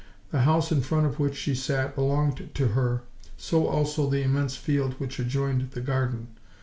[0.31, 3.03] The house in front of which she sat belonged to her,
[3.37, 6.29] so also the immense field which adjoined the garden.